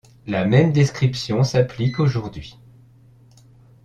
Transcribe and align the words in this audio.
La 0.25 0.45
même 0.45 0.73
description 0.73 1.43
s'applique 1.43 1.99
aujourd'hui. 1.99 2.57